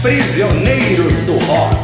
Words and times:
Prisioneiros 0.00 1.12
do 1.22 1.38
Rock. 1.38 1.76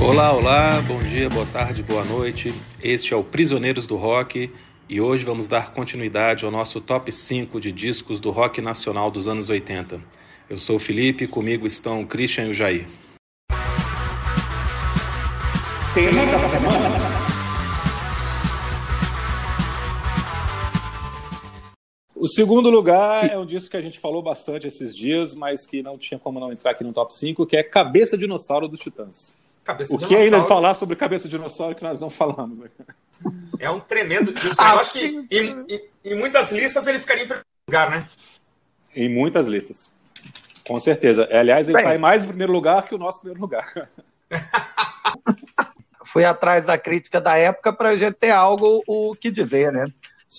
Olá, 0.00 0.32
olá, 0.32 0.82
bom 0.88 0.98
dia, 1.00 1.28
boa 1.28 1.44
tarde, 1.44 1.82
boa 1.82 2.02
noite. 2.02 2.54
Este 2.82 3.12
é 3.12 3.16
o 3.16 3.22
Prisioneiros 3.22 3.86
do 3.86 3.94
Rock 3.94 4.50
e 4.88 5.00
hoje 5.02 5.26
vamos 5.26 5.46
dar 5.46 5.72
continuidade 5.72 6.46
ao 6.46 6.50
nosso 6.50 6.80
top 6.80 7.12
5 7.12 7.60
de 7.60 7.72
discos 7.72 8.20
do 8.20 8.30
rock 8.30 8.62
nacional 8.62 9.10
dos 9.10 9.28
anos 9.28 9.50
80. 9.50 10.00
Eu 10.48 10.56
sou 10.56 10.76
o 10.76 10.78
Felipe, 10.78 11.26
comigo 11.26 11.66
estão 11.66 12.00
o 12.00 12.06
Christian 12.06 12.46
e 12.46 12.50
o 12.52 12.54
Jair. 12.54 12.86
Tema 15.92 16.24
da 16.24 16.38
semana. 16.48 17.05
O 22.18 22.26
segundo 22.26 22.70
lugar 22.70 23.30
é 23.30 23.36
um 23.38 23.44
disco 23.44 23.70
que 23.70 23.76
a 23.76 23.80
gente 23.82 24.00
falou 24.00 24.22
bastante 24.22 24.66
esses 24.66 24.96
dias, 24.96 25.34
mas 25.34 25.66
que 25.66 25.82
não 25.82 25.98
tinha 25.98 26.18
como 26.18 26.40
não 26.40 26.50
entrar 26.50 26.70
aqui 26.70 26.82
no 26.82 26.92
top 26.92 27.12
5, 27.14 27.44
que 27.46 27.56
é 27.56 27.62
Cabeça 27.62 28.16
Dinossauro 28.16 28.66
dos 28.66 28.80
Titãs. 28.80 29.34
Cabeça 29.62 29.94
O 29.94 29.98
que 29.98 30.06
Dinossauro 30.06 30.34
ainda 30.36 30.48
falar 30.48 30.74
sobre 30.74 30.96
Cabeça 30.96 31.28
Dinossauro 31.28 31.74
que 31.74 31.82
nós 31.82 32.00
não 32.00 32.08
falamos? 32.08 32.62
É 33.58 33.70
um 33.70 33.78
tremendo 33.80 34.32
disco. 34.32 34.56
Ah, 34.62 34.74
Eu 34.74 34.80
acho 34.80 34.92
que 34.92 35.04
em, 35.30 35.64
em- 35.68 35.80
em 36.04 36.14
muitas 36.18 36.52
listas 36.52 36.86
ele 36.86 36.98
ficaria 36.98 37.24
em 37.24 37.26
primeiro 37.26 37.46
lugar, 37.68 37.90
né? 37.90 38.06
Em 38.94 39.08
muitas 39.14 39.46
listas. 39.46 39.94
Com 40.66 40.80
certeza. 40.80 41.28
Aliás, 41.30 41.68
ele 41.68 41.76
está 41.76 41.94
em 41.94 41.98
mais 41.98 42.24
em 42.24 42.28
primeiro 42.28 42.52
lugar 42.52 42.86
que 42.88 42.94
o 42.94 42.98
nosso 42.98 43.20
primeiro 43.20 43.40
lugar. 43.42 43.90
Fui 46.06 46.24
atrás 46.24 46.64
da 46.64 46.78
crítica 46.78 47.20
da 47.20 47.36
época 47.36 47.72
para 47.72 47.90
a 47.90 47.96
gente 47.96 48.14
ter 48.14 48.30
algo 48.30 48.82
o 48.86 49.14
que 49.14 49.30
dizer, 49.30 49.70
né? 49.70 49.84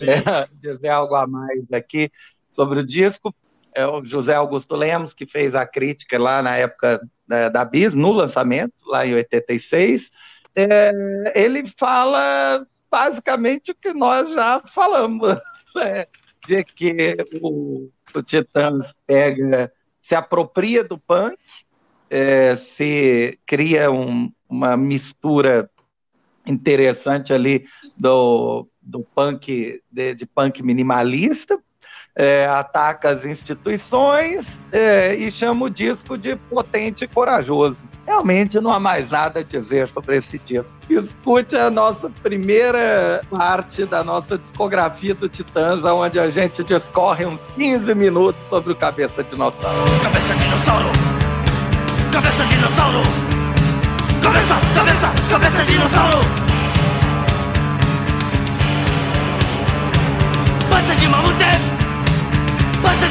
É, 0.01 0.47
dizer 0.53 0.89
algo 0.89 1.15
a 1.15 1.25
mais 1.25 1.71
aqui 1.71 2.11
sobre 2.49 2.79
o 2.79 2.85
disco. 2.85 3.33
É 3.73 3.85
o 3.85 4.03
José 4.03 4.33
Augusto 4.33 4.75
Lemos, 4.75 5.13
que 5.13 5.25
fez 5.25 5.53
a 5.53 5.66
crítica 5.66 6.17
lá 6.19 6.41
na 6.41 6.55
época 6.57 6.99
da, 7.27 7.49
da 7.49 7.63
Bis, 7.66 7.94
no 7.94 8.11
lançamento, 8.11 8.73
lá 8.88 9.05
em 9.05 9.13
86. 9.13 10.09
É, 10.55 10.91
ele 11.35 11.71
fala 11.77 12.66
basicamente 12.89 13.71
o 13.71 13.75
que 13.75 13.94
nós 13.94 14.33
já 14.33 14.61
falamos, 14.73 15.38
né? 15.75 16.05
de 16.47 16.63
que 16.63 17.17
o, 17.41 17.89
o 18.16 18.23
Titãs 18.23 18.95
pega, 19.05 19.72
se 20.01 20.16
apropria 20.16 20.83
do 20.83 20.97
punk, 20.97 21.38
é, 22.09 22.55
se 22.55 23.38
cria 23.45 23.91
um- 23.91 24.31
uma 24.49 24.77
mistura 24.77 25.69
interessante 26.45 27.33
ali 27.33 27.66
do, 27.97 28.67
do 28.88 29.02
punk, 29.02 29.81
de, 29.91 30.16
de 30.16 30.25
punk 30.25 30.63
minimalista, 30.63 31.59
é, 32.16 32.47
ataca 32.47 33.09
as 33.09 33.25
instituições 33.25 34.59
é, 34.71 35.13
e 35.13 35.29
chama 35.29 35.66
o 35.66 35.69
disco 35.69 36.17
de 36.17 36.35
potente 36.35 37.03
e 37.03 37.07
corajoso. 37.07 37.77
Realmente 38.07 38.59
não 38.61 38.71
há 38.71 38.79
mais 38.79 39.11
nada 39.11 39.41
a 39.41 39.44
dizer 39.44 39.89
sobre 39.89 40.16
esse 40.16 40.39
disco. 40.39 40.73
Escute 40.89 41.57
a 41.57 41.69
nossa 41.69 42.09
primeira 42.09 43.21
parte 43.29 43.85
da 43.85 44.02
nossa 44.03 44.38
discografia 44.38 45.13
do 45.13 45.27
Titãs, 45.27 45.83
onde 45.83 46.17
a 46.17 46.29
gente 46.29 46.63
discorre 46.63 47.25
uns 47.25 47.41
15 47.57 47.94
minutos 47.94 48.44
sobre 48.47 48.72
o 48.72 48.75
Cabeça 48.75 49.23
Dinossauro. 49.23 49.91
Cabeça 50.01 50.35
dinossauro! 50.35 50.89
Cabeça 52.13 52.45
dinossauro! 52.45 53.01
Cabeça, 54.23 54.73
cabeça, 54.73 55.13
cabeça 55.29 55.66
dinossauro! 55.66 56.47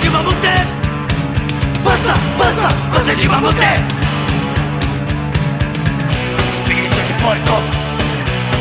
De 0.07 0.11
mamute! 0.11 0.55
Passa, 1.85 2.15
passa, 2.39 2.69
passa 2.93 3.15
de 3.17 3.29
mamute! 3.29 3.71
Espírito 6.55 6.97
de 7.09 7.13
porco! 7.23 7.57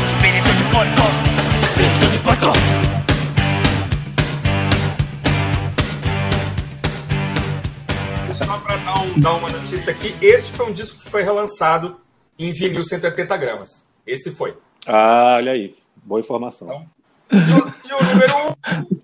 Espírito 0.08 0.50
de 0.58 0.64
porco! 0.72 1.06
Espírito 1.62 2.06
de 2.10 2.18
porco! 2.18 2.52
Só 8.32 8.58
para 8.58 8.76
dar, 8.76 9.02
um- 9.02 9.18
dar 9.20 9.34
uma 9.34 9.48
notícia 9.48 9.92
aqui, 9.92 10.14
este 10.20 10.52
foi 10.52 10.66
um 10.66 10.72
disco 10.72 11.02
que 11.04 11.10
foi 11.10 11.22
relançado 11.22 11.96
em 12.38 12.52
vinil 12.52 12.84
180 12.84 13.36
gramas. 13.36 13.86
Esse 14.06 14.30
foi. 14.32 14.56
Ah, 14.86 15.34
olha 15.36 15.52
aí. 15.52 15.74
Boa 16.04 16.20
informação. 16.20 16.86
E 17.32 17.36
o, 17.36 17.72
e 17.88 17.94
o 17.94 18.04
número 18.04 18.34
um, 18.36 18.96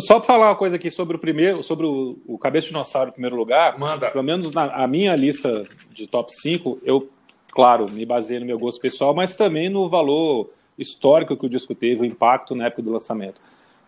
Só 0.00 0.18
para 0.18 0.26
falar 0.26 0.48
uma 0.48 0.56
coisa 0.56 0.76
aqui 0.76 0.90
sobre 0.90 1.16
o 1.16 1.18
primeiro, 1.18 1.62
sobre 1.62 1.86
o, 1.86 2.18
o 2.26 2.38
Cabeça 2.38 2.68
Dinossauro 2.68 3.10
em 3.10 3.12
primeiro 3.12 3.36
lugar, 3.36 3.78
manda. 3.78 4.10
pelo 4.10 4.24
menos 4.24 4.52
na 4.52 4.64
a 4.64 4.86
minha 4.86 5.14
lista 5.14 5.64
de 5.90 6.06
top 6.06 6.32
5, 6.34 6.80
eu, 6.84 7.08
claro, 7.50 7.90
me 7.90 8.04
baseei 8.04 8.40
no 8.40 8.46
meu 8.46 8.58
gosto 8.58 8.80
pessoal, 8.80 9.14
mas 9.14 9.36
também 9.36 9.68
no 9.68 9.88
valor 9.88 10.50
histórico 10.78 11.36
que 11.36 11.46
o 11.46 11.48
disco 11.48 11.74
teve, 11.74 12.02
o 12.02 12.04
impacto 12.04 12.54
na 12.54 12.66
época 12.66 12.82
do 12.82 12.92
lançamento. 12.92 13.40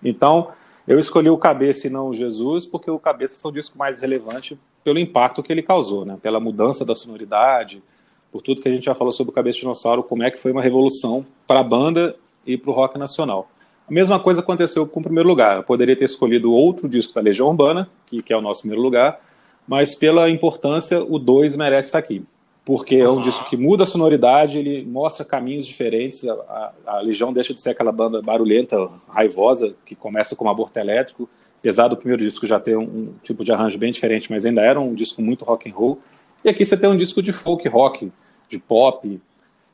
Então, 0.03 0.49
eu 0.87 0.99
escolhi 0.99 1.29
o 1.29 1.37
Cabeça 1.37 1.89
e 1.89 1.91
não 1.91 2.09
o 2.09 2.15
Jesus, 2.15 2.67
porque 2.67 2.91
o 2.91 2.99
Cabeça 2.99 3.39
foi 3.39 3.51
o 3.51 3.55
disco 3.55 3.77
mais 3.77 3.99
relevante 3.99 4.59
pelo 4.85 4.99
impacto 4.99 5.43
que 5.43 5.53
ele 5.53 5.63
causou, 5.63 6.05
né? 6.05 6.17
pela 6.23 6.39
mudança 6.39 6.85
da 6.85 6.95
sonoridade, 6.95 7.83
por 8.31 8.41
tudo 8.41 8.61
que 8.61 8.69
a 8.69 8.73
gente 8.73 8.85
já 8.85 8.95
falou 8.95 9.13
sobre 9.13 9.33
o 9.33 9.35
Cabeça 9.35 9.59
Dinossauro, 9.59 10.03
como 10.03 10.23
é 10.23 10.31
que 10.31 10.39
foi 10.39 10.53
uma 10.53 10.63
revolução 10.63 11.27
para 11.47 11.61
a 11.61 11.65
banda 11.65 12.15
e 12.47 12.57
para 12.57 12.71
o 12.71 12.75
rock 12.75 12.97
nacional. 12.99 13.51
A 13.89 13.93
mesma 13.93 14.19
coisa 14.19 14.41
aconteceu 14.41 14.87
com 14.87 15.01
o 15.01 15.03
primeiro 15.03 15.29
lugar. 15.29 15.57
Eu 15.59 15.63
poderia 15.63 15.95
ter 15.97 16.05
escolhido 16.05 16.53
outro 16.53 16.89
disco 16.89 17.15
da 17.15 17.21
Legião 17.21 17.49
Urbana, 17.49 17.89
que, 18.07 18.23
que 18.23 18.33
é 18.33 18.37
o 18.37 18.41
nosso 18.41 18.63
primeiro 18.63 18.83
lugar, 18.83 19.21
mas 19.67 19.95
pela 19.95 20.29
importância, 20.29 21.03
o 21.03 21.19
2 21.19 21.57
merece 21.57 21.89
estar 21.89 21.99
aqui. 21.99 22.25
Porque 22.65 22.97
é 22.97 23.09
um 23.09 23.21
disco 23.23 23.49
que 23.49 23.57
muda 23.57 23.85
a 23.85 23.87
sonoridade, 23.87 24.59
ele 24.59 24.85
mostra 24.85 25.25
caminhos 25.25 25.65
diferentes. 25.65 26.27
A, 26.27 26.33
a- 26.35 26.73
a 26.97 27.01
Legião 27.01 27.33
deixa 27.33 27.55
de 27.55 27.61
ser 27.61 27.71
aquela 27.71 27.93
banda 27.93 28.21
barulhenta, 28.21 28.77
raivosa, 29.09 29.75
que 29.87 29.95
começa 29.95 30.35
como 30.35 30.51
aborto 30.51 30.77
elétrico. 30.79 31.29
Apesar 31.61 31.87
do 31.87 31.97
primeiro 31.97 32.23
disco 32.23 32.45
já 32.45 32.59
ter 32.59 32.77
um, 32.77 32.83
um 32.83 33.15
tipo 33.23 33.45
de 33.45 33.53
arranjo 33.53 33.79
bem 33.79 33.93
diferente, 33.93 34.31
mas 34.33 34.45
ainda 34.45 34.63
era 34.63 34.81
um 34.81 34.95
disco 34.95 35.23
muito 35.23 35.45
rock 35.45 35.71
and 35.71 35.75
roll. 35.75 36.01
E 36.45 36.49
aqui 36.49 36.67
você 36.67 36.77
tem 36.77 36.89
um 36.89 36.97
disco 36.97 37.23
de 37.23 37.33
folk 37.33 37.69
rock, 37.69 38.11
de 38.49 38.59
pop, 38.59 39.21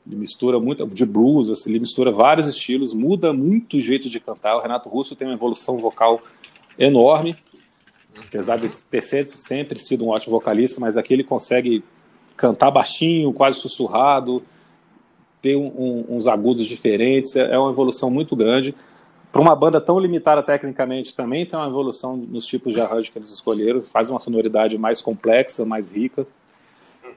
ele 0.07 0.17
mistura 0.17 0.59
muito 0.59 0.87
de 0.87 1.07
blues, 1.07 1.49
assim, 1.49 1.71
ele 1.71 1.79
mistura 1.81 2.11
vários 2.11 2.47
estilos, 2.47 2.93
muda 2.93 3.33
muito 3.33 3.77
o 3.77 3.81
jeito 3.81 4.09
de 4.09 4.19
cantar. 4.19 4.57
O 4.57 4.61
Renato 4.61 4.89
Russo 4.89 5.15
tem 5.15 5.29
uma 5.29 5.35
evolução 5.35 5.79
vocal 5.79 6.21
enorme, 6.79 7.37
apesar 8.27 8.59
de 8.59 8.69
ter 8.69 9.01
sempre, 9.03 9.79
sido 9.79 10.05
um 10.05 10.09
ótimo 10.09 10.33
vocalista, 10.33 10.81
mas 10.81 10.97
aqui 10.97 11.13
ele 11.13 11.25
consegue 11.25 11.85
cantar 12.37 12.71
baixinho, 12.71 13.33
quase 13.33 13.59
sussurrado, 13.61 14.43
ter 15.41 15.57
um- 15.57 15.67
um- 15.67 16.17
uns 16.17 16.27
agudos 16.27 16.65
diferentes. 16.65 17.37
É 17.37 17.55
é 17.55 17.59
uma 17.59 17.71
evolução 17.71 18.11
muito 18.11 18.35
grande. 18.35 18.75
Para 19.31 19.41
uma 19.41 19.57
banda 19.57 19.81
tão 19.81 19.99
limitada 19.99 20.43
tecnicamente, 20.43 21.15
também 21.15 21.47
tem 21.47 21.59
uma 21.59 21.69
evolução 21.69 22.17
nos 22.17 22.45
tipos 22.45 22.75
de 22.75 22.81
arranjo 22.81 23.11
que 23.11 23.19
eles 23.19 23.31
escolheram, 23.31 23.81
faz 23.83 24.11
uma 24.11 24.21
sonoridade 24.21 24.77
mais 24.77 25.01
complexa, 25.01 25.65
mais 25.65 25.91
rica. 25.91 26.27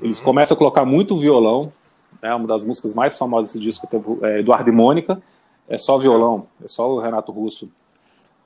Eles 0.02 0.19
começam 0.19 0.56
a 0.56 0.57
colocar 0.57 0.85
muito 0.85 1.17
violão, 1.17 1.73
né, 2.22 2.34
uma 2.34 2.48
das 2.48 2.64
músicas 2.64 2.94
mais 2.94 3.18
famosas 3.18 3.53
desse 3.53 3.64
disco 3.64 3.88
é 4.24 4.40
Eduardo 4.40 4.70
e 4.70 4.74
Mônica, 4.74 5.22
é 5.68 5.78
só 5.78 5.98
violão, 5.98 6.48
é 6.64 6.68
só 6.68 6.92
o 6.92 7.00
Renato 7.00 7.31
Russo, 7.31 7.72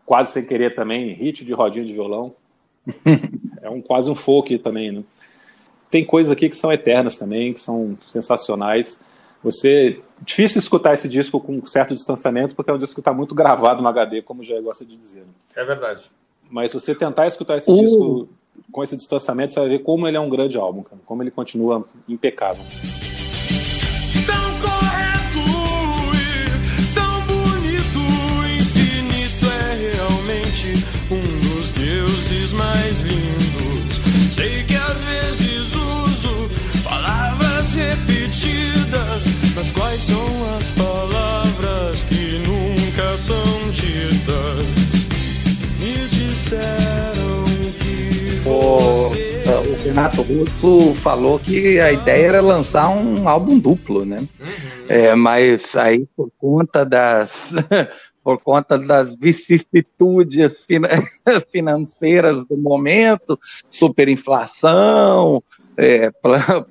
quase 0.05 0.31
sem 0.31 0.45
querer 0.45 0.73
também, 0.75 1.13
hit 1.13 1.45
de 1.45 1.53
rodinha 1.53 1.85
de 1.85 1.93
violão. 1.93 2.33
é 3.61 3.69
um 3.69 3.81
quase 3.81 4.09
um 4.09 4.15
folk 4.15 4.57
também, 4.59 4.91
né? 4.91 5.03
Tem 5.91 6.05
coisas 6.05 6.31
aqui 6.31 6.49
que 6.49 6.55
são 6.55 6.71
eternas 6.71 7.17
também, 7.17 7.51
que 7.51 7.59
são 7.59 7.97
sensacionais. 8.07 9.01
Você 9.43 10.01
difícil 10.21 10.59
escutar 10.59 10.93
esse 10.93 11.09
disco 11.09 11.39
com 11.39 11.57
um 11.57 11.65
certo 11.65 11.93
distanciamento, 11.95 12.55
porque 12.55 12.69
é 12.69 12.73
um 12.73 12.77
disco 12.77 12.95
que 12.95 13.01
está 13.01 13.13
muito 13.13 13.33
gravado 13.33 13.81
no 13.81 13.89
HD, 13.89 14.21
como 14.21 14.43
Jair 14.43 14.61
gosta 14.61 14.85
de 14.85 14.95
dizer. 14.95 15.21
né? 15.21 15.33
É 15.55 15.63
verdade. 15.63 16.11
Mas 16.49 16.71
se 16.71 16.79
você 16.79 16.93
tentar 16.93 17.27
escutar 17.27 17.57
esse 17.57 17.71
Uh. 17.71 17.81
disco 17.81 18.29
com 18.71 18.83
esse 18.83 18.95
distanciamento, 18.95 19.53
você 19.53 19.59
vai 19.59 19.69
ver 19.69 19.79
como 19.79 20.07
ele 20.07 20.17
é 20.17 20.19
um 20.19 20.29
grande 20.29 20.57
álbum, 20.57 20.83
cara, 20.83 21.01
como 21.05 21.23
ele 21.23 21.31
continua 21.31 21.85
impecável. 22.07 22.63
Renato 49.89 50.21
Russo 50.21 50.93
falou 51.01 51.39
que 51.39 51.79
a 51.79 51.91
ideia 51.91 52.27
era 52.27 52.41
lançar 52.41 52.89
um 52.89 53.27
álbum 53.27 53.57
duplo, 53.57 54.05
né? 54.05 54.19
Uhum. 54.19 54.85
É, 54.87 55.15
mas 55.15 55.75
aí, 55.75 56.05
por 56.15 56.29
conta 56.37 56.85
das, 56.85 57.51
por 58.23 58.39
conta 58.39 58.77
das 58.77 59.15
vicissitudes 59.15 60.63
financeiras 61.51 62.45
do 62.45 62.55
momento, 62.55 63.39
superinflação, 63.67 65.41
é, 65.75 66.11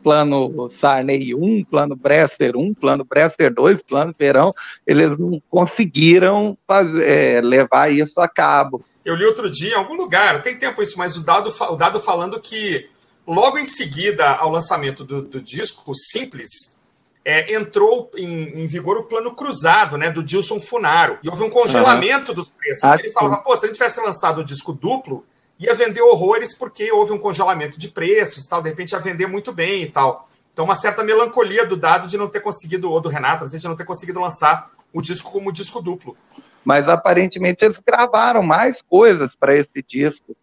plano 0.01 0.71
Sarney 0.71 1.35
1, 1.35 1.65
plano 1.65 1.97
Bresser 1.97 2.57
1, 2.57 2.75
plano 2.75 3.05
Bresser 3.05 3.53
2, 3.53 3.83
plano 3.83 4.15
Verão, 4.17 4.53
eles 4.87 5.19
não 5.19 5.43
conseguiram 5.51 6.57
fazer, 6.69 7.09
é, 7.09 7.41
levar 7.41 7.91
isso 7.91 8.21
a 8.21 8.29
cabo. 8.29 8.85
Eu 9.05 9.17
li 9.17 9.25
outro 9.25 9.51
dia 9.51 9.71
em 9.71 9.77
algum 9.77 9.95
lugar, 9.95 10.41
tem 10.43 10.57
tempo 10.57 10.81
isso, 10.83 10.97
mas 10.97 11.17
o 11.17 11.25
dado, 11.25 11.51
o 11.51 11.77
dado 11.77 11.99
falando 11.99 12.39
que 12.39 12.87
logo 13.29 13.59
em 13.59 13.67
seguida 13.67 14.31
ao 14.31 14.51
lançamento 14.51 15.05
do, 15.05 15.21
do 15.21 15.41
disco 15.41 15.95
Simples, 15.95 16.77
é, 17.25 17.55
entrou 17.55 18.11
em, 18.17 18.63
em, 18.63 18.67
vigor 18.67 18.97
o 18.97 19.05
plano 19.05 19.35
cruzado 19.35 19.99
né, 19.99 20.11
do 20.11 20.23
Dilson 20.23 20.59
Funaro. 20.59 21.19
E 21.23 21.29
houve 21.29 21.43
um 21.43 21.51
congelamento 21.51 22.31
uhum. 22.31 22.35
dos 22.35 22.51
preços. 22.51 22.85
Ah, 22.85 22.97
ele 22.99 23.11
falava, 23.11 23.37
pô, 23.37 23.55
se 23.55 23.67
a 23.67 23.69
gente 23.69 23.77
tivesse 23.77 24.01
lançado 24.01 24.41
o 24.41 24.45
disco 24.45 24.73
duplo, 24.73 25.27
ia 25.59 25.75
vender 25.75 26.01
horrores 26.01 26.57
porque 26.57 26.91
houve 26.91 27.13
um 27.13 27.19
congelamento 27.19 27.79
de 27.79 27.89
preços 27.89 28.47
tal, 28.47 28.63
de 28.63 28.71
repente 28.71 28.93
ia 28.93 28.99
vender 28.99 29.27
muito 29.27 29.53
bem 29.53 29.83
e 29.83 29.91
tal. 29.91 30.27
Então, 30.53 30.65
uma 30.65 30.75
certa 30.75 31.05
melancolia 31.05 31.67
do 31.67 31.77
dado 31.77 32.09
de 32.09 32.17
não 32.17 32.29
ter 32.29 32.41
conseguido, 32.41 32.91
ou 32.91 33.01
do 33.01 33.11
Renato, 33.11 33.47
de 33.47 33.69
não 33.69 33.77
ter 33.77 33.85
conseguido 33.85 34.21
lançar 34.21 34.71
o 34.93 35.03
disco 35.03 35.31
como 35.31 35.53
disco 35.53 35.83
duplo. 35.83 36.17
Mas 36.65 36.89
aparentemente 36.89 37.65
eles 37.65 37.79
gravaram 37.79 38.43
mais 38.43 38.81
coisas 38.83 39.35
para 39.35 39.55
esse 39.55 39.83
disco. 39.87 40.35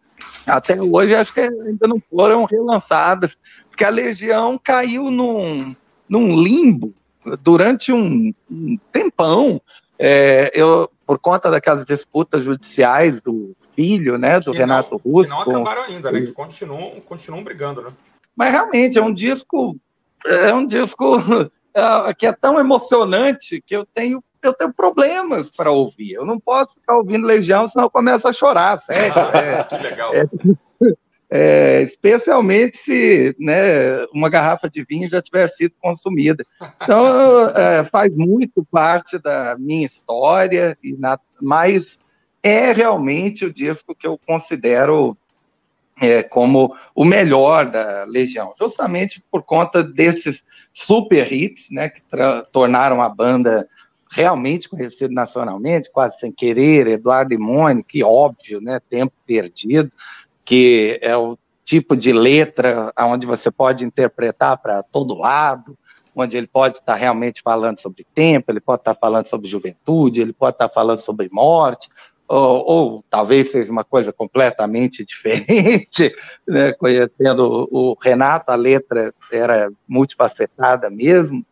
Até 0.46 0.80
hoje 0.80 1.14
acho 1.14 1.34
que 1.34 1.40
ainda 1.40 1.88
não 1.88 2.00
foram 2.10 2.44
relançadas, 2.44 3.36
porque 3.68 3.84
a 3.84 3.90
Legião 3.90 4.58
caiu 4.62 5.10
num, 5.10 5.74
num 6.08 6.36
limbo 6.36 6.94
durante 7.40 7.92
um, 7.92 8.30
um 8.50 8.78
tempão. 8.92 9.60
É, 9.98 10.50
eu, 10.54 10.90
por 11.06 11.18
conta 11.18 11.50
daquelas 11.50 11.84
disputas 11.84 12.44
judiciais 12.44 13.20
do 13.20 13.56
filho, 13.74 14.18
né, 14.18 14.40
do 14.40 14.52
que 14.52 14.58
Renato 14.58 15.00
não, 15.04 15.12
Russo. 15.12 15.30
Que 15.30 15.50
não 15.50 15.62
acabaram 15.62 15.82
ainda, 15.84 16.10
né, 16.10 16.20
que 16.22 16.32
continuam, 16.32 17.00
continuam 17.06 17.44
brigando, 17.44 17.82
né. 17.82 17.90
Mas 18.34 18.50
realmente 18.50 18.98
é 18.98 19.02
um 19.02 19.12
disco, 19.12 19.76
é 20.24 20.54
um 20.54 20.66
disco 20.66 21.16
é, 21.74 22.14
que 22.14 22.26
é 22.26 22.32
tão 22.32 22.58
emocionante 22.58 23.62
que 23.66 23.74
eu 23.74 23.86
tenho 23.94 24.22
eu 24.46 24.54
tenho 24.54 24.72
problemas 24.72 25.50
para 25.50 25.70
ouvir. 25.70 26.12
Eu 26.12 26.24
não 26.24 26.38
posso 26.38 26.74
ficar 26.74 26.96
ouvindo 26.96 27.26
Legião, 27.26 27.68
senão 27.68 27.86
eu 27.86 27.90
começo 27.90 28.26
a 28.26 28.32
chorar, 28.32 28.78
sério. 28.80 29.12
Ah, 29.16 29.38
é, 29.38 29.64
que 29.64 29.76
legal. 29.76 30.14
É, 30.14 30.26
é, 31.30 31.82
especialmente 31.82 32.78
se 32.78 33.36
né, 33.38 34.04
uma 34.12 34.28
garrafa 34.28 34.68
de 34.70 34.84
vinho 34.84 35.08
já 35.08 35.20
tiver 35.20 35.48
sido 35.50 35.74
consumida. 35.80 36.44
Então, 36.82 37.48
é, 37.50 37.84
faz 37.84 38.16
muito 38.16 38.64
parte 38.70 39.18
da 39.18 39.56
minha 39.58 39.86
história, 39.86 40.76
e 40.82 40.92
na, 40.92 41.18
mas 41.42 41.98
é 42.42 42.72
realmente 42.72 43.44
o 43.44 43.52
disco 43.52 43.94
que 43.94 44.06
eu 44.06 44.18
considero 44.26 45.16
é, 46.00 46.22
como 46.22 46.76
o 46.94 47.04
melhor 47.04 47.66
da 47.66 48.04
Legião, 48.04 48.54
justamente 48.60 49.22
por 49.30 49.42
conta 49.42 49.82
desses 49.82 50.44
super 50.72 51.32
hits, 51.32 51.70
né, 51.70 51.88
que 51.88 52.02
tornaram 52.52 53.00
a 53.02 53.08
banda 53.08 53.66
realmente 54.16 54.66
conhecida 54.66 55.12
nacionalmente, 55.12 55.90
quase 55.92 56.18
sem 56.18 56.32
querer, 56.32 56.86
Eduardo 56.86 57.34
e 57.34 57.38
Mônica, 57.38 57.98
óbvio, 58.02 58.62
né, 58.62 58.80
Tempo 58.88 59.12
Perdido, 59.26 59.92
que 60.42 60.98
é 61.02 61.14
o 61.14 61.36
tipo 61.62 61.94
de 61.94 62.14
letra 62.14 62.90
onde 62.98 63.26
você 63.26 63.50
pode 63.50 63.84
interpretar 63.84 64.56
para 64.56 64.82
todo 64.82 65.18
lado, 65.18 65.76
onde 66.14 66.34
ele 66.34 66.46
pode 66.46 66.78
estar 66.78 66.94
realmente 66.94 67.42
falando 67.42 67.78
sobre 67.78 68.06
tempo, 68.14 68.50
ele 68.50 68.60
pode 68.60 68.80
estar 68.80 68.94
falando 68.94 69.26
sobre 69.26 69.50
juventude, 69.50 70.22
ele 70.22 70.32
pode 70.32 70.54
estar 70.54 70.70
falando 70.70 71.00
sobre 71.00 71.28
morte, 71.30 71.90
ou, 72.26 72.64
ou, 72.66 73.04
talvez 73.10 73.52
seja 73.52 73.70
uma 73.70 73.84
coisa 73.84 74.14
completamente 74.14 75.04
diferente, 75.06 76.10
né? 76.48 76.72
conhecendo 76.72 77.68
o 77.70 77.94
Renato, 78.00 78.50
a 78.50 78.54
letra 78.54 79.12
era 79.30 79.70
multifacetada 79.86 80.88
mesmo, 80.88 81.44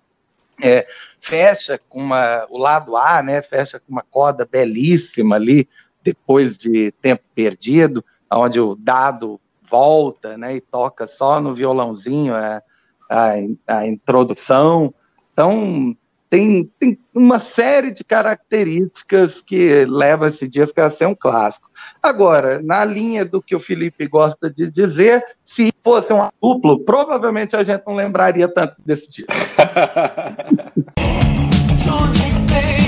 é, 0.62 0.86
fecha 1.20 1.78
com 1.88 2.00
uma, 2.00 2.46
o 2.50 2.58
lado 2.58 2.96
A, 2.96 3.22
né, 3.22 3.42
fecha 3.42 3.80
com 3.80 3.90
uma 3.92 4.02
coda 4.02 4.46
belíssima 4.50 5.36
ali, 5.36 5.68
depois 6.02 6.56
de 6.56 6.92
Tempo 7.00 7.22
Perdido, 7.34 8.04
onde 8.30 8.60
o 8.60 8.74
dado 8.74 9.40
volta, 9.70 10.36
né, 10.36 10.56
e 10.56 10.60
toca 10.60 11.06
só 11.06 11.40
no 11.40 11.54
violãozinho 11.54 12.34
a, 12.34 12.62
a, 13.10 13.32
a 13.66 13.86
introdução, 13.86 14.92
então 15.32 15.96
tem, 16.34 16.68
tem 16.80 16.98
uma 17.14 17.38
série 17.38 17.92
de 17.92 18.02
características 18.02 19.40
que 19.40 19.84
leva 19.84 20.26
esse 20.26 20.48
disco 20.48 20.80
a 20.80 20.90
ser 20.90 21.06
um 21.06 21.14
clássico. 21.14 21.70
Agora, 22.02 22.60
na 22.60 22.84
linha 22.84 23.24
do 23.24 23.40
que 23.40 23.54
o 23.54 23.60
Felipe 23.60 24.08
gosta 24.08 24.50
de 24.50 24.68
dizer, 24.68 25.24
se 25.44 25.72
fosse 25.84 26.12
um 26.12 26.28
duplo, 26.42 26.80
provavelmente 26.80 27.54
a 27.54 27.62
gente 27.62 27.84
não 27.86 27.94
lembraria 27.94 28.48
tanto 28.48 28.74
desse 28.84 29.08
disco. 29.08 29.32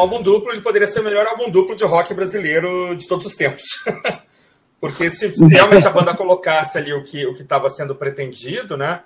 um 0.00 0.02
álbum 0.02 0.22
duplo, 0.22 0.50
ele 0.50 0.62
poderia 0.62 0.88
ser 0.88 1.00
o 1.00 1.04
melhor 1.04 1.26
álbum 1.26 1.50
duplo 1.50 1.76
de 1.76 1.84
rock 1.84 2.14
brasileiro 2.14 2.96
de 2.96 3.06
todos 3.06 3.26
os 3.26 3.36
tempos. 3.36 3.84
Porque 4.80 5.10
se, 5.10 5.28
realmente 5.50 5.86
a 5.86 5.90
banda 5.90 6.16
colocasse 6.16 6.78
ali 6.78 6.92
o 6.92 7.04
que 7.04 7.26
o 7.26 7.32
estava 7.32 7.68
sendo 7.68 7.94
pretendido, 7.94 8.78
né? 8.78 9.02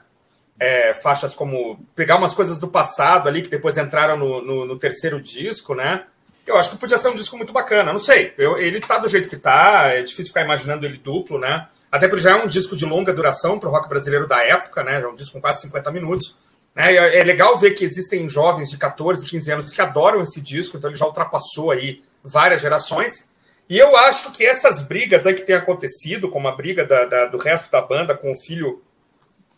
É, 0.59 0.95
faixas 0.95 1.35
como 1.35 1.85
pegar 1.97 2.17
umas 2.17 2.33
coisas 2.33 2.59
do 2.59 2.69
passado 2.69 3.29
ali 3.29 3.43
que 3.43 3.49
depois 3.49 3.77
entraram 3.77 4.17
no, 4.17 4.41
no, 4.41 4.65
no, 4.67 4.79
terceiro 4.79 5.21
disco, 5.21 5.75
né? 5.75 6.05
Eu 6.47 6.57
acho 6.57 6.71
que 6.71 6.77
podia 6.77 6.97
ser 6.97 7.09
um 7.09 7.17
disco 7.17 7.37
muito 7.37 7.53
bacana. 7.53 7.93
Não 7.93 7.99
sei, 7.99 8.33
eu, 8.39 8.57
ele 8.57 8.79
tá 8.81 8.99
do 8.99 9.09
jeito 9.09 9.29
que 9.29 9.37
tá, 9.37 9.89
é 9.89 10.03
difícil 10.03 10.27
ficar 10.27 10.43
imaginando 10.43 10.87
ele 10.87 10.97
duplo, 10.97 11.41
né? 11.41 11.67
Até 11.91 12.07
porque 12.07 12.23
já 12.23 12.31
é 12.31 12.35
um 12.37 12.47
disco 12.47 12.77
de 12.77 12.85
longa 12.85 13.13
duração 13.13 13.59
para 13.59 13.69
o 13.69 13.73
rock 13.73 13.89
brasileiro 13.89 14.29
da 14.29 14.45
época, 14.45 14.85
né? 14.85 15.01
Já 15.01 15.09
é 15.09 15.11
um 15.11 15.17
disco 15.17 15.33
com 15.33 15.41
quase 15.41 15.63
50 15.63 15.91
minutos. 15.91 16.37
Né? 16.75 16.95
É 16.95 17.23
legal 17.23 17.57
ver 17.57 17.73
que 17.73 17.85
existem 17.85 18.29
jovens 18.29 18.71
de 18.71 18.79
14, 18.79 19.27
15 19.27 19.53
anos 19.53 19.73
que 19.73 19.81
adoram 19.81 20.23
esse 20.23 20.41
disco, 20.41 20.77
então 20.77 20.91
ele 20.91 20.99
já 20.99 21.07
ultrapassou 21.07 21.71
aí 21.71 22.03
várias 22.23 22.63
gerações. 22.63 23.31
E 23.69 23.79
eu 23.79 23.97
acho 23.97 24.33
que 24.33 24.45
essas 24.45 24.83
brigas 24.83 25.27
aí 25.27 25.35
que 25.35 25.43
têm 25.43 25.57
acontecido, 25.57 26.29
como 26.29 26.49
a 26.49 26.53
briga 26.55 26.87
da, 26.87 27.05
da, 27.05 27.27
do 27.27 27.39
resto 27.39 27.71
da 27.71 27.81
banda 27.81 28.15
com 28.15 28.31
o 28.31 28.37
filho 28.37 28.83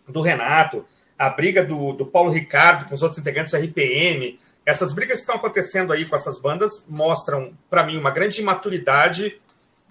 do 0.09 0.21
Renato, 0.21 0.87
a 1.19 1.31
briga 1.31 1.65
do, 1.65 1.93
do 1.93 2.07
Paulo 2.07 2.31
Ricardo 2.31 2.87
com 2.87 2.95
os 2.95 3.03
outros 3.03 3.19
integrantes 3.19 3.53
do 3.53 3.59
RPM, 3.59 4.39
essas 4.65 4.93
brigas 4.93 5.17
que 5.17 5.21
estão 5.21 5.37
acontecendo 5.37 5.93
aí 5.93 6.05
com 6.05 6.15
essas 6.15 6.41
bandas 6.41 6.87
mostram, 6.89 7.57
para 7.71 7.85
mim, 7.85 7.97
uma 7.97 8.11
grande 8.11 8.41
imaturidade, 8.41 9.41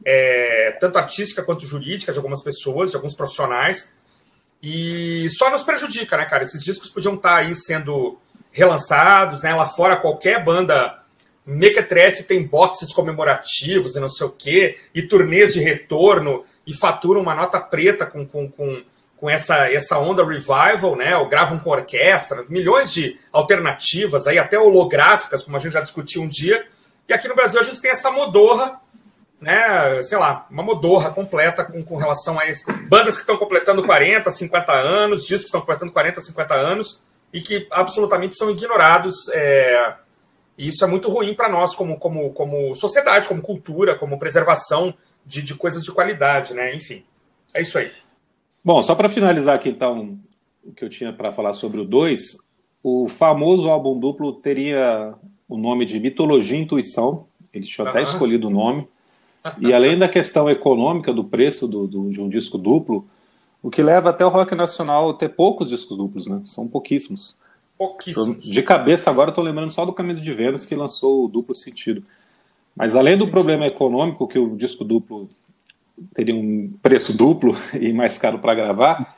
é, 0.03 0.77
tanto 0.79 0.97
artística 0.97 1.41
quanto 1.41 1.65
jurídica, 1.65 2.11
de 2.11 2.17
algumas 2.17 2.41
pessoas, 2.41 2.91
de 2.91 2.95
alguns 2.95 3.15
profissionais, 3.15 3.93
e 4.61 5.27
só 5.29 5.49
nos 5.49 5.63
prejudica, 5.63 6.17
né, 6.17 6.25
cara? 6.25 6.43
Esses 6.43 6.63
discos 6.63 6.89
podiam 6.89 7.15
estar 7.15 7.29
tá 7.29 7.35
aí 7.37 7.53
sendo 7.53 8.17
relançados, 8.51 9.41
né? 9.41 9.53
Lá 9.53 9.65
fora, 9.65 9.97
qualquer 9.97 10.43
banda 10.43 10.99
mequetrefe 11.45 12.23
tem 12.23 12.43
boxes 12.43 12.91
comemorativos 12.91 13.95
e 13.95 13.99
não 13.99 14.09
sei 14.09 14.25
o 14.25 14.31
quê, 14.31 14.79
e 14.95 15.03
turnês 15.03 15.53
de 15.53 15.59
retorno, 15.59 16.43
e 16.65 16.73
faturam 16.73 17.21
uma 17.21 17.35
nota 17.35 17.59
preta 17.59 18.05
com, 18.05 18.25
com, 18.25 18.49
com, 18.49 18.83
com 19.17 19.29
essa, 19.29 19.71
essa 19.71 19.99
onda 19.99 20.25
revival, 20.25 20.95
né? 20.95 21.15
Ou 21.17 21.27
gravam 21.27 21.59
com 21.59 21.69
orquestra, 21.69 22.43
milhões 22.49 22.91
de 22.91 23.19
alternativas 23.31 24.25
aí, 24.25 24.39
até 24.39 24.57
holográficas, 24.57 25.43
como 25.43 25.55
a 25.55 25.59
gente 25.59 25.73
já 25.73 25.81
discutiu 25.81 26.23
um 26.23 26.27
dia. 26.27 26.65
E 27.07 27.13
aqui 27.13 27.27
no 27.27 27.35
Brasil 27.35 27.59
a 27.59 27.63
gente 27.63 27.81
tem 27.81 27.91
essa 27.91 28.09
modorra 28.09 28.79
né, 29.39 30.01
sei 30.01 30.17
lá, 30.17 30.47
uma 30.49 30.63
modorra 30.63 31.11
completa 31.11 31.63
com, 31.65 31.83
com 31.83 31.97
relação 31.97 32.39
a 32.39 32.47
isso. 32.47 32.65
Bandas 32.87 33.15
que 33.15 33.21
estão 33.21 33.37
completando 33.37 33.85
40, 33.85 34.29
50 34.29 34.71
anos, 34.71 35.21
discos 35.21 35.41
que 35.41 35.45
estão 35.47 35.61
completando 35.61 35.91
40, 35.91 36.21
50 36.21 36.53
anos 36.53 37.03
e 37.33 37.41
que 37.41 37.67
absolutamente 37.71 38.35
são 38.35 38.49
ignorados. 38.49 39.29
É, 39.33 39.95
e 40.57 40.67
isso 40.67 40.83
é 40.83 40.87
muito 40.87 41.09
ruim 41.09 41.33
para 41.33 41.49
nós 41.49 41.75
como, 41.75 41.97
como, 41.99 42.31
como 42.31 42.75
sociedade, 42.75 43.27
como 43.27 43.41
cultura, 43.41 43.95
como 43.95 44.17
preservação 44.17 44.93
de, 45.25 45.41
de 45.41 45.53
coisas 45.55 45.83
de 45.83 45.91
qualidade, 45.91 46.53
né? 46.53 46.73
Enfim, 46.73 47.03
é 47.53 47.61
isso 47.61 47.77
aí. 47.77 47.91
Bom, 48.63 48.81
só 48.81 48.95
para 48.95 49.09
finalizar 49.09 49.55
aqui 49.55 49.69
então 49.69 50.17
o 50.63 50.71
que 50.71 50.83
eu 50.83 50.89
tinha 50.89 51.13
para 51.13 51.31
falar 51.31 51.53
sobre 51.53 51.79
o 51.79 51.85
2, 51.85 52.37
o 52.81 53.07
famoso 53.07 53.69
álbum 53.69 53.99
duplo 53.99 54.33
teria 54.33 55.13
o 55.47 55.57
nome 55.57 55.85
de 55.85 55.99
Mitologia 55.99 56.57
e 56.57 56.61
Intuição, 56.61 57.27
eles 57.53 57.69
tinham 57.69 57.87
até 57.87 58.01
escolhido 58.01 58.47
o 58.47 58.51
nome, 58.51 58.87
E 59.59 59.73
além 59.73 59.97
da 59.97 60.07
questão 60.07 60.49
econômica 60.49 61.13
do 61.13 61.23
preço 61.23 61.67
do, 61.67 61.87
do, 61.87 62.09
de 62.09 62.21
um 62.21 62.29
disco 62.29 62.57
duplo, 62.57 63.05
o 63.61 63.69
que 63.69 63.81
leva 63.81 64.09
até 64.09 64.25
o 64.25 64.29
rock 64.29 64.55
nacional 64.55 65.09
a 65.09 65.13
ter 65.13 65.29
poucos 65.29 65.69
discos 65.69 65.97
duplos, 65.97 66.27
né? 66.27 66.41
São 66.45 66.67
pouquíssimos. 66.67 67.35
Pouquíssimos. 67.77 68.45
De 68.45 68.63
cabeça 68.63 69.09
agora 69.09 69.29
estou 69.29 69.43
lembrando 69.43 69.71
só 69.71 69.85
do 69.85 69.93
Camisa 69.93 70.21
de 70.21 70.31
Vênus 70.31 70.65
que 70.65 70.75
lançou 70.75 71.25
o 71.25 71.27
duplo 71.27 71.53
sentido. 71.53 72.03
Mas 72.75 72.95
além 72.95 73.17
do 73.17 73.27
problema 73.27 73.65
econômico, 73.65 74.27
que 74.27 74.37
o 74.37 74.55
disco 74.55 74.83
duplo 74.83 75.29
teria 76.13 76.35
um 76.35 76.73
preço 76.81 77.15
duplo 77.15 77.55
e 77.79 77.93
mais 77.93 78.17
caro 78.17 78.39
para 78.39 78.55
gravar, 78.55 79.17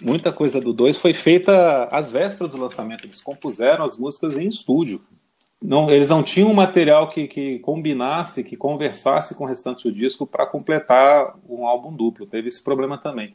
muita 0.00 0.32
coisa 0.32 0.60
do 0.60 0.72
2 0.72 0.98
foi 0.98 1.12
feita 1.12 1.88
às 1.90 2.10
vésperas 2.10 2.50
do 2.50 2.60
lançamento. 2.60 3.04
Eles 3.04 3.20
compuseram 3.20 3.84
as 3.84 3.96
músicas 3.96 4.36
em 4.36 4.48
estúdio. 4.48 5.00
Não, 5.66 5.90
eles 5.90 6.10
não 6.10 6.22
tinham 6.22 6.50
um 6.50 6.54
material 6.54 7.08
que, 7.08 7.26
que 7.26 7.58
combinasse, 7.60 8.44
que 8.44 8.54
conversasse 8.54 9.34
com 9.34 9.44
o 9.44 9.46
restante 9.46 9.88
do 9.88 9.94
disco 9.94 10.26
para 10.26 10.44
completar 10.44 11.34
um 11.48 11.66
álbum 11.66 11.90
duplo. 11.90 12.26
Teve 12.26 12.48
esse 12.48 12.62
problema 12.62 12.98
também. 12.98 13.34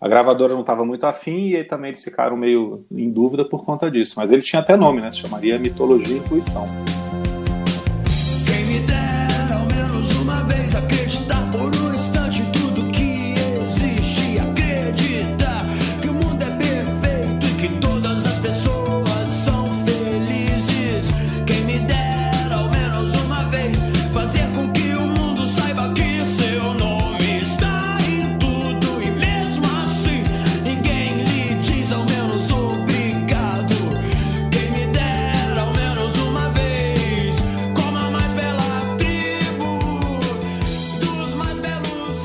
A 0.00 0.08
gravadora 0.08 0.54
não 0.54 0.62
estava 0.62 0.84
muito 0.84 1.06
afim 1.06 1.54
e 1.54 1.62
também 1.62 1.90
eles 1.90 2.02
ficaram 2.02 2.36
meio 2.36 2.84
em 2.90 3.08
dúvida 3.08 3.44
por 3.44 3.64
conta 3.64 3.88
disso. 3.88 4.14
Mas 4.16 4.32
ele 4.32 4.42
tinha 4.42 4.60
até 4.60 4.76
nome, 4.76 5.00
né? 5.00 5.12
Se 5.12 5.18
chamaria 5.18 5.56
Mitologia 5.56 6.16
e 6.16 6.18
Intuição. 6.18 6.64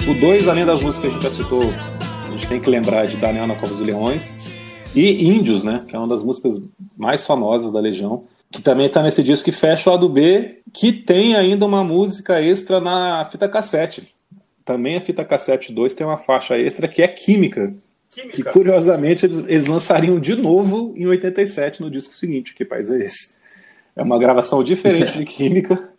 O 0.06 0.14
2, 0.14 0.50
além 0.50 0.66
das 0.66 0.84
músicas 0.84 1.00
que 1.00 1.08
a 1.08 1.10
gente 1.12 1.24
já 1.24 1.32
citou, 1.32 1.64
a 2.28 2.32
gente 2.32 2.46
tem 2.46 2.60
que 2.60 2.70
lembrar 2.70 3.08
de 3.08 3.16
Daniel 3.16 3.48
na 3.48 3.56
Cova 3.56 3.74
dos 3.74 3.80
Leões 3.80 4.34
e 4.94 5.26
Índios, 5.26 5.64
né? 5.64 5.86
Que 5.88 5.96
é 5.96 6.00
uma 6.00 6.10
das 6.10 6.22
músicas 6.22 6.62
mais 6.98 7.26
famosas 7.26 7.72
da 7.72 7.80
Legião, 7.80 8.26
que 8.52 8.62
também 8.62 8.88
está 8.88 9.02
nesse 9.02 9.24
disco 9.24 9.46
que 9.46 9.54
fecha 9.54 9.90
o 9.90 9.94
lado 9.94 10.10
B, 10.10 10.60
que 10.74 10.92
tem 10.92 11.38
ainda 11.38 11.66
uma 11.66 11.86
música 11.86 12.42
extra 12.42 12.82
na 12.82 13.24
fita 13.32 13.48
cassete. 13.48 14.14
Também 14.66 14.98
a 14.98 15.02
fita 15.02 15.24
cassete 15.24 15.72
2 15.72 15.94
tem 15.94 16.06
uma 16.06 16.18
faixa 16.18 16.58
extra 16.58 16.86
que 16.86 17.02
é 17.02 17.08
Química, 17.08 17.74
que 18.12 18.28
Química. 18.28 18.52
curiosamente 18.52 19.26
eles, 19.26 19.48
eles 19.48 19.68
lançariam 19.68 20.20
de 20.20 20.36
novo 20.36 20.94
em 20.98 21.08
87 21.08 21.82
no 21.82 21.90
disco 21.90 22.14
seguinte. 22.14 22.54
Que 22.54 22.66
país 22.66 22.92
é 22.92 23.06
esse? 23.06 23.38
É 23.96 24.04
uma 24.04 24.20
gravação 24.20 24.62
diferente 24.66 25.18
de 25.18 25.24
Química 25.26 25.92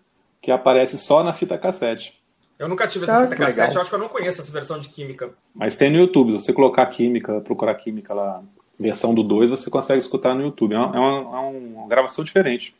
que 0.42 0.50
aparece 0.50 0.98
só 0.98 1.24
na 1.24 1.32
fita 1.32 1.56
cassete. 1.56 2.22
Eu 2.58 2.68
nunca 2.68 2.86
tive 2.86 3.04
Ah, 3.04 3.12
essa 3.14 3.20
fita 3.22 3.36
que 3.36 3.42
cassete, 3.42 3.60
legal. 3.60 3.74
eu 3.74 3.80
acho 3.80 3.90
que 3.90 3.96
eu 3.96 4.00
não 4.00 4.08
conheço 4.08 4.40
essa 4.40 4.52
versão 4.52 4.78
de 4.78 4.88
Química. 4.88 5.30
Mas 5.54 5.76
tem 5.76 5.90
no 5.90 5.98
YouTube, 5.98 6.32
se 6.32 6.40
você 6.42 6.52
colocar 6.52 6.86
Química, 6.86 7.40
procurar 7.40 7.74
Química 7.74 8.14
lá, 8.14 8.42
versão 8.78 9.12
do 9.14 9.22
2, 9.22 9.50
você 9.50 9.68
consegue 9.70 9.98
escutar 9.98 10.34
no 10.34 10.42
YouTube. 10.42 10.74
É 10.74 10.78
uma, 10.78 10.96
é 10.96 10.98
uma- 10.98 11.36
é 11.36 11.40
uma 11.40 11.88
gravação 11.88 12.24
diferente. 12.24 12.74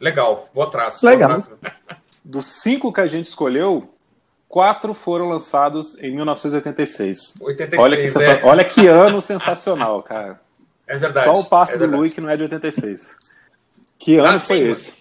Legal, 0.00 0.48
vou 0.52 0.64
atrás. 0.64 1.00
Legal. 1.02 1.30
Vou 1.36 1.38
atrás. 1.54 1.76
Dos 2.24 2.46
cinco 2.60 2.92
que 2.92 3.00
a 3.00 3.06
gente 3.06 3.26
escolheu, 3.26 3.88
quatro 4.48 4.92
foram 4.92 5.28
lançados 5.28 5.96
em 6.02 6.10
1986. 6.14 7.34
86, 7.40 7.82
Olha 7.82 7.96
que, 7.96 8.10
sensa- 8.10 8.32
é. 8.32 8.44
olha 8.44 8.64
que 8.64 8.86
ano 8.86 9.20
sensacional, 9.20 10.02
cara. 10.02 10.40
É 10.88 10.96
verdade. 10.98 11.26
Só 11.26 11.40
o 11.40 11.44
passo 11.46 11.72
é 11.74 11.78
do. 11.78 11.86
Louis 11.96 12.14
que 12.14 12.20
não 12.20 12.30
é 12.30 12.36
de 12.36 12.44
86. 12.44 13.16
Que 13.98 14.18
ano 14.18 14.28
Ah, 14.36 14.38
foi 14.38 14.56
sim, 14.58 14.70
esse? 14.70 14.92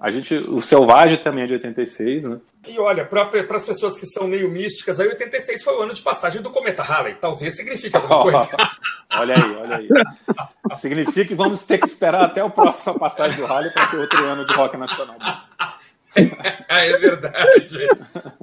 A 0.00 0.10
gente, 0.10 0.32
o 0.34 0.62
Selvagem 0.62 1.16
também 1.16 1.42
é 1.42 1.46
de 1.48 1.54
86, 1.54 2.24
né? 2.24 2.38
E 2.68 2.78
olha, 2.78 3.04
para 3.04 3.28
as 3.56 3.64
pessoas 3.64 3.98
que 3.98 4.06
são 4.06 4.28
meio 4.28 4.48
místicas, 4.48 5.00
aí 5.00 5.08
86 5.08 5.64
foi 5.64 5.74
o 5.74 5.82
ano 5.82 5.92
de 5.92 6.02
passagem 6.02 6.40
do 6.40 6.50
cometa 6.50 6.84
Halley. 6.84 7.16
Talvez 7.16 7.56
signifique 7.56 7.96
alguma 7.96 8.22
coisa. 8.30 8.56
olha 9.14 9.34
aí, 9.34 9.56
olha 9.56 9.76
aí. 9.76 9.88
Significa 10.76 11.24
que 11.24 11.34
vamos 11.34 11.62
ter 11.64 11.78
que 11.78 11.86
esperar 11.86 12.24
até 12.24 12.44
o 12.44 12.50
próximo 12.50 12.96
passagem 12.96 13.38
do 13.38 13.46
Rally 13.46 13.72
para 13.72 13.86
ter 13.88 13.96
outro 13.96 14.24
ano 14.24 14.44
de 14.44 14.54
rock 14.54 14.76
nacional. 14.76 15.16
É 16.68 16.98
verdade. 16.98 17.86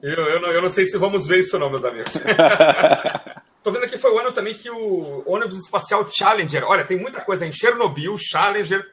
Eu, 0.02 0.14
eu, 0.14 0.40
não, 0.40 0.50
eu 0.50 0.62
não 0.62 0.70
sei 0.70 0.86
se 0.86 0.98
vamos 0.98 1.28
ver 1.28 1.40
isso 1.40 1.60
não, 1.60 1.70
meus 1.70 1.84
amigos. 1.84 2.24
Tô 3.62 3.72
vendo 3.72 3.90
que 3.90 3.98
foi 3.98 4.12
o 4.12 4.20
ano 4.20 4.32
também 4.32 4.54
que 4.54 4.70
o 4.70 5.24
ônibus 5.26 5.58
espacial 5.58 6.08
Challenger, 6.10 6.64
olha, 6.64 6.86
tem 6.86 6.98
muita 6.98 7.20
coisa 7.22 7.46
em 7.46 7.52
Chernobyl, 7.52 8.16
Challenger, 8.18 8.86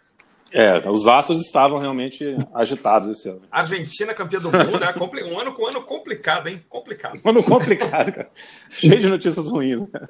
É, 0.52 0.88
os 0.90 1.08
astros 1.08 1.40
estavam 1.40 1.78
realmente 1.78 2.36
agitados 2.54 3.08
esse 3.08 3.28
ano. 3.28 3.40
Argentina 3.50 4.12
campeã 4.12 4.38
do 4.38 4.50
mundo, 4.52 4.84
é 4.84 5.24
um 5.24 5.40
ano 5.40 5.54
com 5.54 5.62
um 5.62 5.66
ano 5.68 5.82
complicado, 5.82 6.48
hein? 6.48 6.62
Complicado. 6.68 7.18
Um 7.24 7.30
ano 7.30 7.42
complicado, 7.42 8.12
cara. 8.12 8.30
Cheio 8.68 9.00
de 9.00 9.08
notícias 9.08 9.48
ruins. 9.48 9.80
né? 9.80 10.08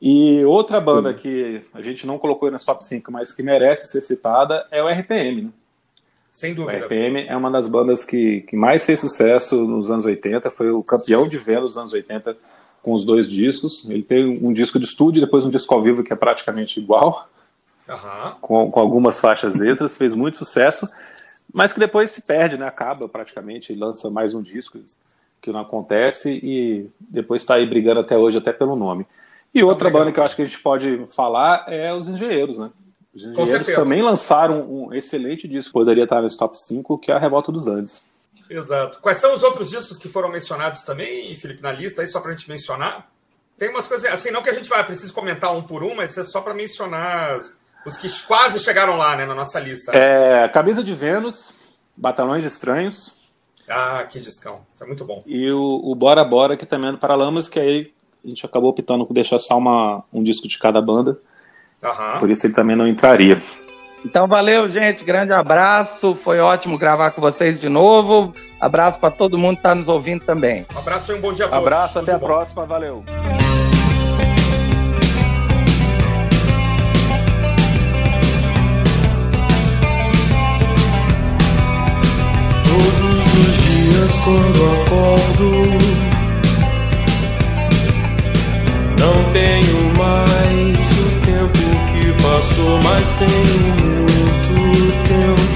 E 0.00 0.44
outra 0.44 0.80
banda 0.80 1.14
que 1.14 1.62
a 1.72 1.80
gente 1.80 2.04
não 2.08 2.18
colocou 2.18 2.50
nas 2.50 2.64
top 2.64 2.82
5, 2.82 3.12
mas 3.12 3.32
que 3.32 3.40
merece 3.40 3.86
ser 3.86 4.00
citada 4.00 4.64
é 4.72 4.82
o 4.82 4.88
RPM. 4.88 5.42
Né? 5.42 5.50
Sem 6.32 6.52
O 6.52 6.56
dúvida. 6.56 6.86
RPM 6.86 7.26
é 7.28 7.36
uma 7.36 7.50
das 7.50 7.68
bandas 7.68 8.04
que, 8.04 8.40
que 8.40 8.56
mais 8.56 8.84
fez 8.84 8.98
sucesso 8.98 9.64
nos 9.64 9.92
anos 9.92 10.04
80, 10.04 10.50
foi 10.50 10.72
o 10.72 10.82
campeão 10.82 11.28
de 11.28 11.38
venda 11.38 11.60
nos 11.60 11.78
anos 11.78 11.92
80 11.92 12.36
com 12.82 12.92
os 12.92 13.04
dois 13.04 13.28
discos. 13.28 13.88
Ele 13.88 14.02
tem 14.02 14.40
um 14.42 14.52
disco 14.52 14.80
de 14.80 14.86
estúdio 14.86 15.20
e 15.20 15.24
depois 15.24 15.46
um 15.46 15.50
disco 15.50 15.72
ao 15.72 15.80
vivo 15.80 16.02
que 16.02 16.12
é 16.12 16.16
praticamente 16.16 16.80
igual, 16.80 17.28
Aham. 17.88 18.36
com, 18.40 18.70
com 18.70 18.80
algumas 18.80 19.18
faixas 19.20 19.60
extras, 19.60 19.96
fez 19.96 20.14
muito 20.14 20.36
sucesso, 20.38 20.88
mas 21.52 21.72
que 21.72 21.80
depois 21.80 22.10
se 22.10 22.22
perde, 22.22 22.56
né? 22.56 22.66
acaba 22.66 23.08
praticamente, 23.08 23.74
lança 23.74 24.08
mais 24.08 24.34
um 24.34 24.40
disco 24.42 24.78
que 25.40 25.50
não 25.50 25.60
acontece 25.60 26.30
e 26.42 26.88
depois 27.00 27.42
está 27.42 27.56
aí 27.56 27.66
brigando 27.66 28.00
até 28.00 28.16
hoje, 28.16 28.38
até 28.38 28.52
pelo 28.52 28.76
nome. 28.76 29.06
E 29.54 29.62
outra 29.62 29.88
legal. 29.88 30.02
banda 30.02 30.12
que 30.12 30.20
eu 30.20 30.24
acho 30.24 30.36
que 30.36 30.42
a 30.42 30.44
gente 30.46 30.60
pode 30.60 31.04
falar 31.14 31.64
é 31.68 31.92
os 31.92 32.08
Engenheiros, 32.08 32.56
né? 32.58 32.70
Os 33.14 33.24
Engenheiros 33.24 33.66
também 33.66 34.00
lançaram 34.00 34.62
um 34.62 34.94
excelente 34.94 35.46
disco, 35.46 35.72
poderia 35.72 36.04
estar 36.04 36.22
nesse 36.22 36.38
top 36.38 36.56
5, 36.58 36.96
que 36.96 37.10
é 37.12 37.14
a 37.14 37.18
Revolta 37.18 37.52
dos 37.52 37.66
Andes. 37.66 38.06
Exato. 38.48 39.00
Quais 39.00 39.18
são 39.18 39.34
os 39.34 39.42
outros 39.42 39.68
discos 39.70 39.98
que 39.98 40.08
foram 40.08 40.30
mencionados 40.30 40.82
também, 40.82 41.34
Felipe, 41.34 41.62
na 41.62 41.72
lista, 41.72 42.00
aí 42.00 42.06
só 42.06 42.20
pra 42.20 42.30
gente 42.32 42.48
mencionar? 42.48 43.10
Tem 43.58 43.68
umas 43.68 43.86
coisas, 43.86 44.10
assim, 44.10 44.30
não 44.30 44.42
que 44.42 44.48
a 44.50 44.54
gente 44.54 44.68
vai 44.68 44.82
precisar 44.84 45.12
comentar 45.12 45.54
um 45.54 45.62
por 45.62 45.84
um, 45.84 45.94
mas 45.94 46.16
é 46.16 46.22
só 46.24 46.40
pra 46.40 46.54
mencionar 46.54 47.32
as- 47.32 47.58
os 47.86 47.96
que 47.96 48.08
quase 48.26 48.58
chegaram 48.60 48.96
lá, 48.96 49.16
né, 49.16 49.26
na 49.26 49.34
nossa 49.34 49.58
lista. 49.60 49.92
É, 49.96 50.48
Camisa 50.48 50.82
de 50.84 50.94
Vênus, 50.94 51.52
Batalhões 51.96 52.44
Estranhos 52.44 53.14
Ah, 53.68 54.04
que 54.08 54.20
discão. 54.20 54.60
Isso 54.74 54.84
é 54.84 54.86
muito 54.86 55.04
bom. 55.04 55.22
e 55.26 55.50
o, 55.50 55.80
o 55.84 55.94
Bora 55.94 56.24
Bora, 56.24 56.56
que 56.56 56.66
também 56.66 56.88
é 56.90 56.92
do 56.92 56.98
Paralamas, 56.98 57.48
que 57.48 57.58
aí 57.60 57.92
a 58.24 58.28
gente 58.28 58.44
acabou 58.46 58.70
optando 58.70 59.04
por 59.06 59.12
deixar 59.14 59.38
só 59.38 59.58
uma, 59.58 60.04
um 60.12 60.22
disco 60.22 60.46
de 60.46 60.58
cada 60.58 60.80
banda, 60.80 61.18
Aham. 61.82 62.18
por 62.18 62.30
isso 62.30 62.46
ele 62.46 62.54
também 62.54 62.76
não 62.76 62.86
entraria. 62.86 63.42
Então 64.04 64.26
valeu, 64.26 64.68
gente. 64.68 65.04
Grande 65.04 65.32
abraço. 65.32 66.16
Foi 66.24 66.40
ótimo 66.40 66.76
gravar 66.76 67.12
com 67.12 67.20
vocês 67.20 67.58
de 67.60 67.68
novo. 67.68 68.34
Abraço 68.60 68.98
para 68.98 69.12
todo 69.12 69.38
mundo 69.38 69.54
que 69.54 69.60
está 69.60 69.74
nos 69.76 69.86
ouvindo 69.86 70.24
também. 70.24 70.66
Um 70.74 70.78
abraço 70.78 71.12
e 71.12 71.14
um 71.14 71.20
bom 71.20 71.32
dia 71.32 71.46
a 71.46 71.48
todos. 71.48 71.64
Abraço, 71.64 71.92
Tudo 71.94 72.02
até 72.02 72.12
a 72.14 72.18
bom. 72.18 72.26
próxima, 72.26 72.64
valeu. 72.66 73.04
Dias 84.02 84.18
quando 84.24 84.60
acordo. 84.82 85.48
Não 88.98 89.16
tenho 89.32 89.78
mais 89.96 90.78
o 90.98 91.10
tempo 91.26 91.62
que 91.90 92.02
passou 92.22 92.78
Mas 92.82 93.06
tenho 93.18 93.58
muito 93.76 94.52
tempo 95.08 95.51